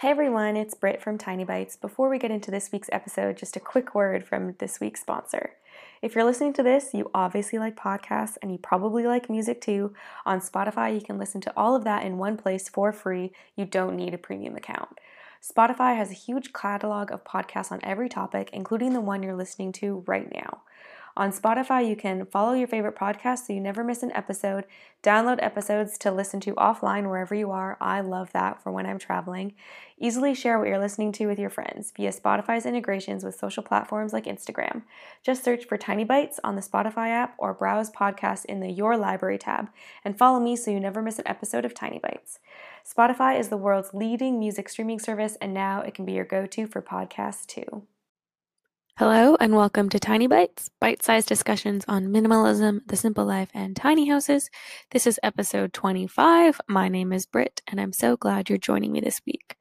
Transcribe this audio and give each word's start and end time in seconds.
Hey 0.00 0.10
everyone, 0.10 0.58
it's 0.58 0.74
Britt 0.74 1.00
from 1.00 1.16
Tiny 1.16 1.44
Bites. 1.44 1.74
Before 1.74 2.10
we 2.10 2.18
get 2.18 2.30
into 2.30 2.50
this 2.50 2.70
week's 2.70 2.90
episode, 2.92 3.38
just 3.38 3.56
a 3.56 3.60
quick 3.60 3.94
word 3.94 4.26
from 4.26 4.54
this 4.58 4.78
week's 4.78 5.00
sponsor. 5.00 5.54
If 6.02 6.14
you're 6.14 6.22
listening 6.22 6.52
to 6.52 6.62
this, 6.62 6.92
you 6.92 7.10
obviously 7.14 7.58
like 7.58 7.76
podcasts 7.76 8.36
and 8.42 8.52
you 8.52 8.58
probably 8.58 9.06
like 9.06 9.30
music 9.30 9.62
too. 9.62 9.94
On 10.26 10.38
Spotify, 10.38 10.94
you 10.94 11.00
can 11.00 11.16
listen 11.16 11.40
to 11.40 11.52
all 11.56 11.74
of 11.74 11.84
that 11.84 12.04
in 12.04 12.18
one 12.18 12.36
place 12.36 12.68
for 12.68 12.92
free. 12.92 13.32
You 13.56 13.64
don't 13.64 13.96
need 13.96 14.12
a 14.12 14.18
premium 14.18 14.54
account. 14.54 14.98
Spotify 15.42 15.96
has 15.96 16.10
a 16.10 16.14
huge 16.14 16.52
catalog 16.52 17.10
of 17.10 17.24
podcasts 17.24 17.72
on 17.72 17.80
every 17.82 18.10
topic, 18.10 18.50
including 18.52 18.92
the 18.92 19.00
one 19.00 19.22
you're 19.22 19.34
listening 19.34 19.72
to 19.72 20.04
right 20.06 20.30
now. 20.30 20.60
On 21.18 21.32
Spotify, 21.32 21.88
you 21.88 21.96
can 21.96 22.26
follow 22.26 22.52
your 22.52 22.68
favorite 22.68 22.94
podcast 22.94 23.46
so 23.46 23.54
you 23.54 23.60
never 23.60 23.82
miss 23.82 24.02
an 24.02 24.12
episode, 24.12 24.66
download 25.02 25.38
episodes 25.40 25.96
to 25.96 26.12
listen 26.12 26.40
to 26.40 26.52
offline 26.56 27.04
wherever 27.04 27.34
you 27.34 27.50
are. 27.50 27.78
I 27.80 28.02
love 28.02 28.32
that 28.32 28.62
for 28.62 28.70
when 28.70 28.84
I'm 28.84 28.98
traveling. 28.98 29.54
Easily 29.98 30.34
share 30.34 30.58
what 30.58 30.68
you're 30.68 30.78
listening 30.78 31.12
to 31.12 31.26
with 31.26 31.38
your 31.38 31.48
friends 31.48 31.90
via 31.96 32.12
Spotify's 32.12 32.66
integrations 32.66 33.24
with 33.24 33.34
social 33.34 33.62
platforms 33.62 34.12
like 34.12 34.26
Instagram. 34.26 34.82
Just 35.22 35.42
search 35.42 35.64
for 35.64 35.78
Tiny 35.78 36.04
Bites 36.04 36.38
on 36.44 36.54
the 36.54 36.60
Spotify 36.60 37.08
app 37.08 37.34
or 37.38 37.54
browse 37.54 37.90
podcasts 37.90 38.44
in 38.44 38.60
the 38.60 38.70
Your 38.70 38.98
Library 38.98 39.38
tab 39.38 39.70
and 40.04 40.18
follow 40.18 40.38
me 40.38 40.54
so 40.54 40.70
you 40.70 40.78
never 40.78 41.00
miss 41.00 41.18
an 41.18 41.26
episode 41.26 41.64
of 41.64 41.72
Tiny 41.72 41.98
Bites. 41.98 42.40
Spotify 42.86 43.40
is 43.40 43.48
the 43.48 43.56
world's 43.56 43.94
leading 43.94 44.38
music 44.38 44.68
streaming 44.68 44.98
service, 44.98 45.38
and 45.40 45.54
now 45.54 45.80
it 45.80 45.94
can 45.94 46.04
be 46.04 46.12
your 46.12 46.26
go 46.26 46.44
to 46.44 46.66
for 46.66 46.82
podcasts 46.82 47.46
too. 47.46 47.86
Hello, 48.98 49.36
and 49.38 49.54
welcome 49.54 49.90
to 49.90 49.98
Tiny 49.98 50.26
Bites, 50.26 50.70
bite 50.80 51.02
sized 51.02 51.28
discussions 51.28 51.84
on 51.86 52.06
minimalism, 52.06 52.80
the 52.86 52.96
simple 52.96 53.26
life, 53.26 53.50
and 53.52 53.76
tiny 53.76 54.08
houses. 54.08 54.48
This 54.90 55.06
is 55.06 55.20
episode 55.22 55.74
25. 55.74 56.62
My 56.66 56.88
name 56.88 57.12
is 57.12 57.26
Britt, 57.26 57.60
and 57.66 57.78
I'm 57.78 57.92
so 57.92 58.16
glad 58.16 58.48
you're 58.48 58.56
joining 58.56 58.92
me 58.92 59.00
this 59.00 59.20
week. 59.26 59.58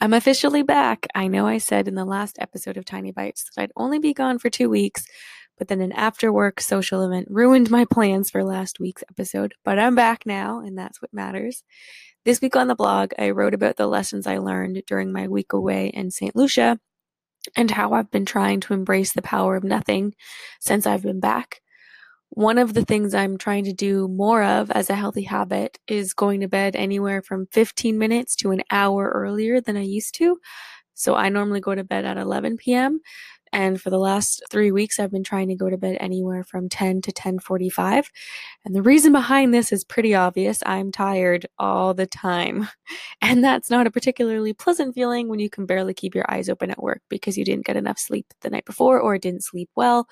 I'm 0.00 0.12
officially 0.12 0.64
back. 0.64 1.06
I 1.14 1.28
know 1.28 1.46
I 1.46 1.58
said 1.58 1.86
in 1.86 1.94
the 1.94 2.04
last 2.04 2.38
episode 2.40 2.76
of 2.76 2.84
Tiny 2.84 3.12
Bites 3.12 3.48
that 3.54 3.62
I'd 3.62 3.72
only 3.76 4.00
be 4.00 4.12
gone 4.12 4.40
for 4.40 4.50
two 4.50 4.68
weeks, 4.68 5.06
but 5.56 5.68
then 5.68 5.80
an 5.80 5.92
after 5.92 6.32
work 6.32 6.60
social 6.60 7.04
event 7.04 7.28
ruined 7.30 7.70
my 7.70 7.84
plans 7.84 8.30
for 8.30 8.42
last 8.42 8.80
week's 8.80 9.04
episode. 9.08 9.54
But 9.64 9.78
I'm 9.78 9.94
back 9.94 10.26
now, 10.26 10.58
and 10.58 10.76
that's 10.76 11.00
what 11.00 11.14
matters. 11.14 11.62
This 12.24 12.40
week 12.40 12.56
on 12.56 12.66
the 12.66 12.74
blog, 12.74 13.12
I 13.16 13.30
wrote 13.30 13.54
about 13.54 13.76
the 13.76 13.86
lessons 13.86 14.26
I 14.26 14.38
learned 14.38 14.82
during 14.88 15.12
my 15.12 15.28
week 15.28 15.52
away 15.52 15.86
in 15.86 16.10
St. 16.10 16.34
Lucia 16.34 16.80
and 17.56 17.70
how 17.70 17.92
I've 17.92 18.10
been 18.10 18.26
trying 18.26 18.60
to 18.60 18.74
embrace 18.74 19.12
the 19.12 19.22
power 19.22 19.56
of 19.56 19.64
nothing 19.64 20.14
since 20.60 20.86
I've 20.86 21.02
been 21.02 21.20
back. 21.20 21.60
One 22.30 22.58
of 22.58 22.74
the 22.74 22.84
things 22.84 23.14
I'm 23.14 23.38
trying 23.38 23.64
to 23.64 23.72
do 23.72 24.08
more 24.08 24.42
of 24.42 24.70
as 24.70 24.90
a 24.90 24.94
healthy 24.96 25.22
habit 25.22 25.78
is 25.86 26.12
going 26.12 26.40
to 26.40 26.48
bed 26.48 26.76
anywhere 26.76 27.22
from 27.22 27.46
15 27.52 27.98
minutes 27.98 28.34
to 28.36 28.50
an 28.50 28.62
hour 28.70 29.10
earlier 29.14 29.60
than 29.60 29.76
I 29.76 29.82
used 29.82 30.14
to. 30.16 30.38
So 30.94 31.14
I 31.14 31.28
normally 31.28 31.60
go 31.60 31.74
to 31.74 31.84
bed 31.84 32.04
at 32.04 32.16
11 32.16 32.56
p.m. 32.56 33.00
And 33.52 33.80
for 33.80 33.90
the 33.90 33.98
last 33.98 34.42
three 34.50 34.70
weeks, 34.72 34.98
I've 34.98 35.10
been 35.10 35.24
trying 35.24 35.48
to 35.48 35.54
go 35.54 35.70
to 35.70 35.78
bed 35.78 35.96
anywhere 36.00 36.44
from 36.44 36.68
10 36.68 37.02
to 37.02 37.12
10:45. 37.12 38.10
And 38.64 38.74
the 38.74 38.82
reason 38.82 39.12
behind 39.12 39.54
this 39.54 39.72
is 39.72 39.84
pretty 39.84 40.14
obvious. 40.14 40.62
I'm 40.66 40.92
tired 40.92 41.46
all 41.58 41.94
the 41.94 42.06
time, 42.06 42.68
and 43.22 43.42
that's 43.42 43.70
not 43.70 43.86
a 43.86 43.90
particularly 43.90 44.52
pleasant 44.52 44.94
feeling 44.94 45.28
when 45.28 45.40
you 45.40 45.50
can 45.50 45.66
barely 45.66 45.94
keep 45.94 46.14
your 46.14 46.30
eyes 46.30 46.48
open 46.48 46.70
at 46.70 46.82
work 46.82 47.02
because 47.08 47.36
you 47.38 47.44
didn't 47.44 47.66
get 47.66 47.76
enough 47.76 47.98
sleep 47.98 48.26
the 48.42 48.50
night 48.50 48.64
before 48.64 49.00
or 49.00 49.18
didn't 49.18 49.44
sleep 49.44 49.70
well. 49.76 50.08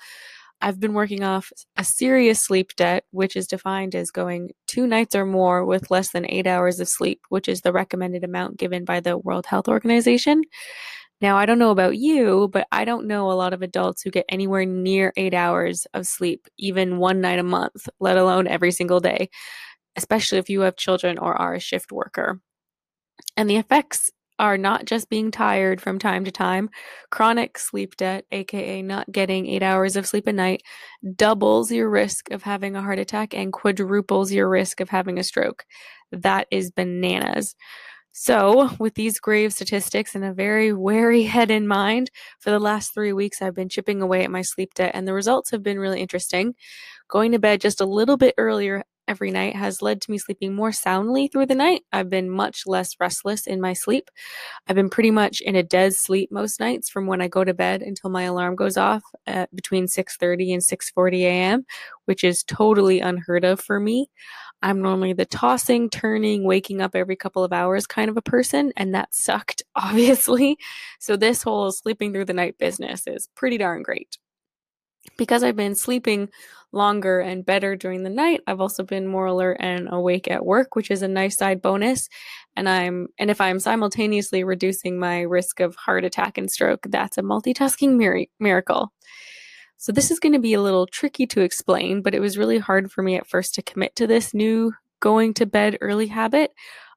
I've 0.61 0.79
been 0.79 0.93
working 0.93 1.23
off 1.23 1.51
a 1.77 1.83
serious 1.83 2.41
sleep 2.41 2.75
debt, 2.75 3.03
which 3.11 3.35
is 3.35 3.47
defined 3.47 3.93
as 3.93 4.09
going 4.11 4.51
two 4.67 4.87
nights 4.87 5.15
or 5.15 5.25
more 5.25 5.65
with 5.65 5.91
less 5.91 6.11
than 6.11 6.25
eight 6.29 6.47
hours 6.47 6.79
of 6.79 6.87
sleep, 6.87 7.21
which 7.29 7.47
is 7.47 7.61
the 7.61 7.73
recommended 7.73 8.23
amount 8.23 8.57
given 8.57 8.85
by 8.85 8.99
the 8.99 9.17
World 9.17 9.45
Health 9.45 9.67
Organization. 9.67 10.41
Now, 11.21 11.37
I 11.37 11.45
don't 11.45 11.59
know 11.59 11.71
about 11.71 11.97
you, 11.97 12.49
but 12.51 12.67
I 12.71 12.85
don't 12.85 13.07
know 13.07 13.31
a 13.31 13.33
lot 13.33 13.53
of 13.53 13.61
adults 13.61 14.01
who 14.01 14.11
get 14.11 14.25
anywhere 14.29 14.65
near 14.65 15.13
eight 15.15 15.33
hours 15.33 15.87
of 15.93 16.07
sleep, 16.07 16.47
even 16.57 16.97
one 16.97 17.21
night 17.21 17.39
a 17.39 17.43
month, 17.43 17.87
let 17.99 18.17
alone 18.17 18.47
every 18.47 18.71
single 18.71 18.99
day, 18.99 19.29
especially 19.95 20.39
if 20.39 20.49
you 20.49 20.61
have 20.61 20.75
children 20.77 21.17
or 21.17 21.35
are 21.35 21.55
a 21.55 21.59
shift 21.59 21.91
worker. 21.91 22.41
And 23.37 23.49
the 23.49 23.57
effects 23.57 24.09
are 24.37 24.57
not 24.57 24.85
just 24.85 25.09
being 25.09 25.31
tired 25.31 25.79
from 25.81 25.97
time 25.97 26.25
to 26.25 26.31
time. 26.31 26.69
Chronic 27.09 27.57
sleep 27.57 27.95
debt, 27.95 28.25
aka 28.31 28.81
not 28.81 29.09
getting 29.11 29.47
eight 29.47 29.63
hours 29.63 29.95
of 29.95 30.05
sleep 30.05 30.27
a 30.27 30.33
night, 30.33 30.63
doubles 31.15 31.71
your 31.71 31.89
risk 31.89 32.31
of 32.31 32.43
having 32.43 32.75
a 32.75 32.81
heart 32.81 32.99
attack 32.99 33.33
and 33.33 33.53
quadruples 33.53 34.31
your 34.31 34.49
risk 34.49 34.81
of 34.81 34.89
having 34.89 35.17
a 35.17 35.23
stroke. 35.23 35.65
That 36.11 36.47
is 36.51 36.71
bananas. 36.71 37.55
So, 38.17 38.69
with 38.79 38.93
these 38.93 39.19
grave 39.19 39.51
statistics 39.51 40.15
and 40.15 40.23
a 40.23 40.31
very 40.31 40.71
wary 40.71 41.23
head 41.23 41.51
in 41.51 41.67
mind, 41.67 42.11
for 42.39 42.49
the 42.49 42.59
last 42.59 42.93
three 42.93 43.11
weeks 43.11 43.41
I've 43.41 43.53
been 43.55 43.67
chipping 43.67 44.01
away 44.01 44.23
at 44.23 44.31
my 44.31 44.41
sleep 44.41 44.73
debt, 44.73 44.91
and 44.93 45.05
the 45.05 45.11
results 45.13 45.51
have 45.51 45.61
been 45.61 45.77
really 45.79 45.99
interesting. 45.99 46.55
Going 47.09 47.31
to 47.33 47.39
bed 47.39 47.61
just 47.61 47.81
a 47.81 47.85
little 47.85 48.17
bit 48.17 48.35
earlier 48.37 48.83
every 49.07 49.31
night 49.31 49.55
has 49.55 49.81
led 49.81 50.01
to 50.01 50.11
me 50.11 50.17
sleeping 50.17 50.55
more 50.55 50.71
soundly 50.73 51.27
through 51.29 51.45
the 51.47 51.55
night. 51.55 51.83
I've 51.93 52.09
been 52.09 52.29
much 52.29 52.63
less 52.65 52.95
restless 52.99 53.47
in 53.47 53.61
my 53.61 53.73
sleep. 53.73 54.09
I've 54.67 54.75
been 54.75 54.89
pretty 54.89 55.11
much 55.11 55.41
in 55.41 55.55
a 55.55 55.63
dead 55.63 55.93
sleep 55.95 56.31
most 56.31 56.59
nights 56.59 56.89
from 56.89 57.07
when 57.07 57.21
I 57.21 57.27
go 57.27 57.43
to 57.43 57.53
bed 57.53 57.81
until 57.81 58.09
my 58.11 58.23
alarm 58.23 58.55
goes 58.55 58.77
off 58.77 59.03
at 59.27 59.55
between 59.55 59.87
6:30 59.87 60.53
and 60.53 60.63
6:40 60.63 61.23
a.m., 61.25 61.65
which 62.05 62.23
is 62.23 62.43
totally 62.43 62.99
unheard 63.01 63.43
of 63.45 63.59
for 63.59 63.79
me. 63.79 64.09
I'm 64.65 64.81
normally 64.81 65.13
the 65.13 65.27
tossing, 65.27 65.91
turning, 65.91 66.43
waking 66.43 66.81
up 66.81 66.95
every 66.95 67.15
couple 67.15 67.43
of 67.43 67.53
hours 67.53 67.85
kind 67.85 68.09
of 68.09 68.17
a 68.17 68.21
person, 68.21 68.73
and 68.75 68.95
that 68.95 69.13
sucked, 69.13 69.61
obviously. 69.75 70.57
So, 70.99 71.15
this 71.15 71.43
whole 71.43 71.71
sleeping 71.71 72.11
through 72.11 72.25
the 72.25 72.33
night 72.33 72.57
business 72.57 73.03
is 73.05 73.29
pretty 73.35 73.59
darn 73.59 73.83
great. 73.83 74.17
Because 75.17 75.43
I've 75.43 75.55
been 75.55 75.75
sleeping 75.75 76.29
longer 76.71 77.19
and 77.19 77.45
better 77.45 77.75
during 77.75 78.01
the 78.01 78.09
night, 78.09 78.41
I've 78.47 78.59
also 78.59 78.81
been 78.83 79.05
more 79.07 79.27
alert 79.27 79.57
and 79.59 79.87
awake 79.91 80.27
at 80.27 80.43
work, 80.43 80.75
which 80.75 80.89
is 80.89 81.03
a 81.03 81.07
nice 81.07 81.37
side 81.37 81.61
bonus. 81.61 82.09
And 82.55 82.67
I'm 82.67 83.09
and 83.19 83.29
if 83.29 83.39
I'm 83.39 83.59
simultaneously 83.59 84.43
reducing 84.43 84.97
my 84.97 85.21
risk 85.21 85.59
of 85.59 85.75
heart 85.75 86.03
attack 86.05 86.39
and 86.39 86.49
stroke, 86.49 86.87
that's 86.89 87.19
a 87.19 87.21
multitasking 87.21 87.97
mir- 87.97 88.25
miracle. 88.39 88.91
So 89.77 89.91
this 89.91 90.11
is 90.11 90.19
going 90.19 90.33
to 90.33 90.39
be 90.39 90.53
a 90.53 90.61
little 90.61 90.87
tricky 90.87 91.27
to 91.27 91.41
explain, 91.41 92.01
but 92.01 92.15
it 92.15 92.19
was 92.19 92.37
really 92.37 92.57
hard 92.57 92.91
for 92.91 93.03
me 93.03 93.15
at 93.15 93.27
first 93.27 93.53
to 93.55 93.61
commit 93.61 93.95
to 93.97 94.07
this 94.07 94.33
new 94.33 94.73
going 94.99 95.33
to 95.35 95.45
bed 95.45 95.77
early 95.81 96.07
habit. 96.07 96.53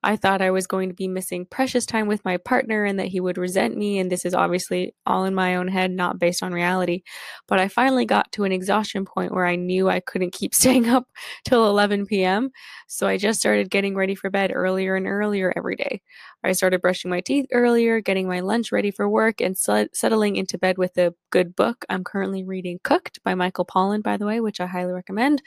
I 0.08 0.16
thought 0.16 0.41
I 0.41 0.50
was 0.50 0.66
going 0.66 0.88
to 0.88 0.94
be 0.94 1.06
missing 1.06 1.44
precious 1.44 1.84
time 1.84 2.08
with 2.08 2.24
my 2.24 2.38
partner 2.38 2.86
and 2.86 2.98
that 2.98 3.08
he 3.08 3.20
would 3.20 3.36
resent 3.36 3.76
me. 3.76 3.98
And 3.98 4.10
this 4.10 4.24
is 4.24 4.32
obviously 4.32 4.94
all 5.04 5.26
in 5.26 5.34
my 5.34 5.56
own 5.56 5.69
head, 5.69 5.91
not 5.91 6.19
based 6.19 6.42
on 6.42 6.50
reality. 6.50 7.02
But 7.46 7.60
I 7.60 7.69
finally 7.69 8.06
got 8.06 8.32
to 8.32 8.44
an 8.44 8.50
exhaustion 8.50 9.04
point 9.04 9.34
where 9.34 9.44
I 9.44 9.56
knew 9.56 9.91
I 9.91 10.00
couldn't 10.00 10.32
keep 10.32 10.54
staying 10.54 10.88
up 10.88 11.06
till 11.44 11.69
11 11.69 12.06
p.m. 12.06 12.48
So 12.86 13.06
I 13.06 13.19
just 13.19 13.38
started 13.38 13.69
getting 13.69 13.94
ready 13.94 14.14
for 14.14 14.30
bed 14.30 14.50
earlier 14.54 14.96
and 14.96 15.06
earlier 15.06 15.52
every 15.54 15.76
day. 15.76 16.00
I 16.42 16.52
started 16.52 16.80
brushing 16.80 17.10
my 17.10 17.20
teeth 17.20 17.46
earlier, 17.52 18.00
getting 18.00 18.28
my 18.28 18.40
lunch 18.40 18.72
ready 18.72 18.90
for 18.90 19.08
work, 19.08 19.40
and 19.42 19.58
settling 19.58 20.36
into 20.36 20.56
bed 20.56 20.78
with 20.78 20.96
a 20.96 21.12
good 21.30 21.54
book. 21.56 21.84
I'm 21.90 22.04
currently 22.04 22.44
reading 22.44 22.78
Cooked 22.84 23.22
by 23.25 23.34
Michael 23.34 23.66
Pollan, 23.66 24.02
by 24.02 24.16
the 24.16 24.25
way, 24.25 24.40
which 24.40 24.60
I 24.60 24.66
highly 24.66 24.92
recommend. 24.92 25.42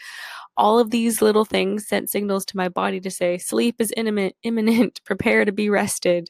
All 0.57 0.79
of 0.79 0.91
these 0.91 1.21
little 1.21 1.45
things 1.45 1.87
sent 1.87 2.09
signals 2.09 2.45
to 2.45 2.57
my 2.57 2.67
body 2.69 2.99
to 2.99 3.09
say, 3.09 3.37
sleep 3.37 3.77
is 3.79 3.93
imminent, 3.95 4.35
imminent, 4.57 5.01
prepare 5.05 5.45
to 5.45 5.51
be 5.51 5.69
rested. 5.69 6.29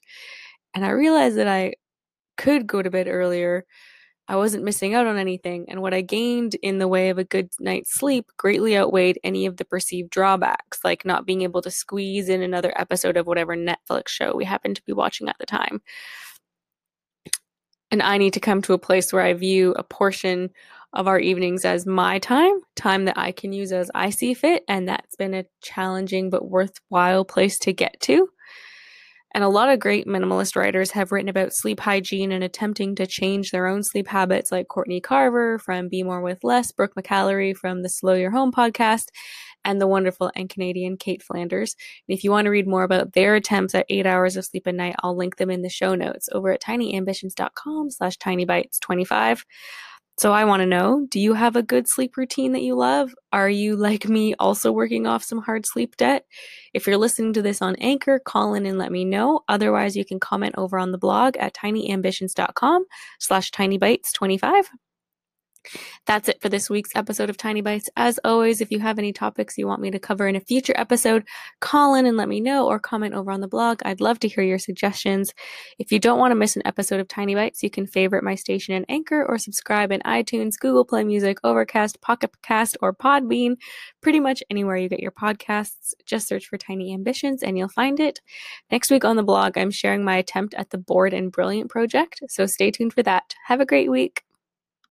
And 0.74 0.86
I 0.86 0.90
realized 0.90 1.38
that 1.38 1.48
I 1.48 1.74
could 2.38 2.68
go 2.68 2.82
to 2.82 2.90
bed 2.90 3.08
earlier 3.08 3.66
I 4.32 4.38
wasn't 4.38 4.64
missing 4.64 4.94
out 4.94 5.08
on 5.08 5.18
anything, 5.18 5.66
and 5.68 5.82
what 5.82 5.94
I 5.94 6.00
gained 6.00 6.56
in 6.56 6.78
the 6.78 6.88
way 6.88 7.10
of 7.10 7.18
a 7.18 7.26
good 7.26 7.50
night's 7.60 7.94
sleep 7.94 8.28
greatly 8.38 8.78
outweighed 8.78 9.20
any 9.26 9.46
of 9.46 9.58
the 9.58 9.66
perceived 9.66 10.10
drawbacks, 10.10 10.80
like 10.86 11.04
not 11.04 11.26
being 11.26 11.42
able 11.42 11.62
to 11.64 11.70
squeeze 11.70 12.30
in 12.30 12.42
another 12.42 12.72
episode 12.78 13.18
of 13.18 13.28
whatever 13.28 13.58
Netflix 13.58 14.08
show 14.08 14.34
we 14.34 14.46
happened 14.46 14.78
to 14.78 14.84
be 14.84 14.94
watching 14.94 15.28
at 15.28 15.36
the 15.38 15.46
time. 15.46 15.82
And 17.92 18.02
I 18.02 18.18
need 18.18 18.32
to 18.34 18.40
come 18.40 18.62
to 18.62 18.74
a 18.74 18.78
place 18.78 19.12
where 19.12 19.22
I 19.22 19.34
view 19.34 19.74
a 19.74 19.84
portion 19.84 20.52
of 20.94 21.08
our 21.08 21.20
evenings 21.20 21.64
as 21.66 21.86
my 21.86 22.20
time, 22.20 22.60
time 22.76 23.06
that 23.06 23.18
I 23.18 23.32
can 23.32 23.54
use 23.54 23.72
as 23.72 23.90
I 23.96 24.10
see 24.10 24.34
fit, 24.34 24.64
and 24.68 24.88
that's 24.88 25.16
been 25.16 25.34
a 25.34 25.46
challenging 25.62 26.30
but 26.30 26.50
worthwhile 26.50 27.26
place 27.26 27.58
to 27.60 27.74
get 27.74 28.00
to. 28.02 28.28
And 29.34 29.46
a 29.46 29.50
lot 29.50 29.70
of 29.70 29.80
great 29.80 30.08
minimalist 30.08 30.58
writers 30.58 30.92
have 30.92 31.14
written 31.14 31.30
about 31.30 31.54
sleep 31.54 31.80
hygiene 31.80 32.34
and 32.34 32.44
attempting 32.44 32.96
to 32.96 33.08
change 33.08 33.52
their 33.52 33.66
own 33.66 33.82
sleep 33.82 34.08
habits, 34.08 34.52
like 34.52 34.68
Courtney 34.68 35.00
Carver 35.00 35.58
from 35.58 35.88
Be 35.88 36.04
More 36.04 36.22
with 36.22 36.44
Less, 36.44 36.74
Brooke 36.74 36.96
McAlary 36.96 37.56
from 37.56 37.82
the 37.82 37.90
Slow 37.90 38.14
Your 38.14 38.32
Home 38.32 38.52
podcast, 38.52 39.06
and 39.64 39.80
the 39.80 39.88
wonderful 39.88 40.32
and 40.36 40.50
Canadian 40.50 40.98
Cait 40.98 41.24
Flanders. 41.24 41.76
And 42.08 42.18
if 42.18 42.26
you 42.26 42.32
want 42.32 42.46
to 42.46 42.52
read 42.52 42.68
more 42.68 42.84
about 42.84 43.14
their 43.14 43.36
attempts 43.36 43.74
at 43.74 43.86
eight 43.88 44.06
hours 44.06 44.36
of 44.36 44.44
sleep 44.44 44.68
a 44.68 44.74
night, 44.74 44.96
I'll 45.00 45.16
link 45.16 45.38
them 45.38 45.50
in 45.50 45.62
the 45.62 45.70
show 45.70 45.96
notes 45.96 46.28
over 46.34 46.52
at 46.52 46.62
tinyambitions.com 46.62 47.92
slash 47.92 48.18
tinybites25. 48.18 49.44
So 50.18 50.34
I 50.34 50.46
want 50.46 50.62
to 50.62 50.68
know 50.68 51.08
do 51.10 51.20
you 51.20 51.34
have 51.34 51.56
a 51.56 51.64
good 51.64 51.88
sleep 51.88 52.16
routine 52.18 52.52
that 52.52 52.62
you 52.62 52.76
love? 52.76 53.14
Are 53.34 53.50
you, 53.50 53.76
like 53.76 54.08
me, 54.08 54.36
also 54.36 54.72
working 54.72 55.08
off 55.08 55.24
some 55.24 55.42
hard 55.42 55.66
sleep 55.66 55.98
debt? 55.98 56.26
If 56.74 56.86
you're 56.86 56.98
listening 56.98 57.34
to 57.34 57.42
this 57.42 57.62
on 57.62 57.76
Anchor, 57.78 58.20
call 58.20 58.54
in 58.54 58.66
and 58.66 58.78
let 58.78 58.92
me 58.92 59.04
know. 59.04 59.42
Otherwise, 59.48 59.96
you 59.96 60.06
can 60.06 60.20
comment 60.20 60.56
over 60.58 60.78
on 60.78 60.92
the 60.92 60.98
blog 60.98 61.38
at 61.38 61.56
tinyambitions.com 61.56 62.86
slash 63.20 63.52
tinybites25. 63.52 64.66
That's 66.06 66.28
it 66.30 66.42
for 66.42 66.50
this 66.50 66.70
week's 66.70 66.96
episode 66.96 67.30
of 67.30 67.38
Tiny 67.38 67.62
Bites. 67.62 67.90
As 67.96 68.20
always, 68.24 68.62
if 68.62 68.72
you 68.72 68.80
have 68.80 68.98
any 68.98 69.14
topics 69.14 69.58
you 69.58 69.68
want 69.68 69.82
me 69.82 69.92
to 69.92 70.00
cover 70.00 70.28
in 70.28 70.36
a 70.36 70.42
future 70.42 70.74
episode, 70.76 71.24
call 71.60 71.96
in 71.96 72.06
and 72.06 72.18
let 72.18 72.28
me 72.28 72.42
know 72.42 72.68
or 72.68 72.80
comment 72.80 73.14
over 73.14 73.32
on 73.32 73.42
the 73.42 73.48
blog. 73.48 73.82
I'd 73.86 74.02
love 74.02 74.20
to 74.20 74.28
hear 74.28 74.44
your 74.44 74.60
suggestions. 74.60 75.34
If 75.80 75.92
you 75.92 76.00
don't 76.00 76.20
want 76.20 76.32
to 76.32 76.36
miss 76.36 76.56
an 76.56 76.64
episode 76.66 77.00
of 77.00 77.08
Tiny 77.08 77.36
Bites, 77.36 77.64
you 77.64 77.70
can 77.70 77.88
favorite 77.88 78.24
my 78.24 78.36
station 78.36 78.74
in 78.74 78.86
Anchor 78.90 79.26
or 79.26 79.38
subscribe 79.38 79.92
in 79.92 80.02
iTunes, 80.02 80.60
Google 80.60 80.86
Play 80.86 81.04
Music, 81.04 81.38
Overcast, 81.44 82.02
Pocket 82.02 82.32
Cast, 82.42 82.78
or 82.82 82.94
Podbean. 82.94 83.56
Pretty 84.02 84.20
much 84.20 84.44
anywhere 84.50 84.78
you 84.78 84.90
get 84.90 85.00
your 85.00 85.12
podcasts, 85.12 85.94
just 86.06 86.28
search 86.28 86.48
for 86.48 86.58
Tiny 86.58 86.94
Ambitions 86.94 87.44
and 87.44 87.58
you'll 87.58 87.70
find 87.70 88.00
it. 88.00 88.20
Next 88.72 88.90
week 88.90 89.06
on 89.06 89.16
the 89.16 89.24
blog, 89.24 89.58
I'm 89.58 89.72
sharing 89.72 90.04
my 90.04 90.18
attempt 90.18 90.54
at 90.56 90.72
the 90.72 90.78
Bored 90.78 91.14
and 91.14 91.32
Brilliant 91.32 91.70
project, 91.70 92.22
so 92.28 92.46
stay 92.46 92.72
tuned 92.72 92.94
for 92.94 93.04
that. 93.04 93.36
Have 93.46 93.62
a 93.62 93.66
great 93.66 93.90
week. 93.92 94.24